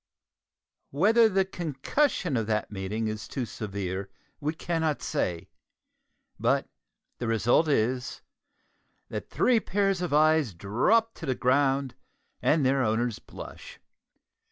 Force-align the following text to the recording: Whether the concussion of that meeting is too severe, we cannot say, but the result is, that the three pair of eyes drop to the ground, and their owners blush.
Whether 0.89 1.29
the 1.29 1.45
concussion 1.45 2.35
of 2.35 2.47
that 2.47 2.71
meeting 2.71 3.07
is 3.07 3.27
too 3.27 3.45
severe, 3.45 4.09
we 4.39 4.55
cannot 4.55 4.99
say, 5.03 5.51
but 6.39 6.67
the 7.19 7.27
result 7.27 7.67
is, 7.67 8.23
that 9.09 9.29
the 9.29 9.35
three 9.35 9.59
pair 9.59 9.91
of 9.91 10.11
eyes 10.11 10.55
drop 10.55 11.13
to 11.13 11.27
the 11.27 11.35
ground, 11.35 11.93
and 12.41 12.65
their 12.65 12.81
owners 12.83 13.19
blush. 13.19 13.79